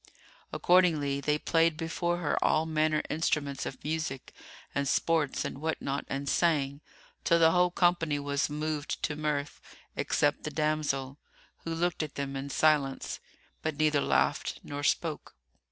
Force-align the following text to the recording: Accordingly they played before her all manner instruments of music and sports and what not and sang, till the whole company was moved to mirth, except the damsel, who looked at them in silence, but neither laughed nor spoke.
Accordingly 0.51 1.21
they 1.21 1.37
played 1.37 1.77
before 1.77 2.17
her 2.17 2.43
all 2.43 2.65
manner 2.65 3.03
instruments 3.07 3.67
of 3.67 3.83
music 3.83 4.33
and 4.73 4.87
sports 4.87 5.45
and 5.45 5.59
what 5.61 5.79
not 5.79 6.05
and 6.09 6.27
sang, 6.27 6.81
till 7.23 7.37
the 7.37 7.51
whole 7.51 7.69
company 7.69 8.17
was 8.17 8.49
moved 8.49 9.03
to 9.03 9.15
mirth, 9.15 9.61
except 9.95 10.41
the 10.43 10.49
damsel, 10.49 11.19
who 11.65 11.75
looked 11.75 12.01
at 12.01 12.15
them 12.15 12.35
in 12.35 12.49
silence, 12.49 13.19
but 13.61 13.77
neither 13.77 14.01
laughed 14.01 14.57
nor 14.63 14.81
spoke. 14.81 15.35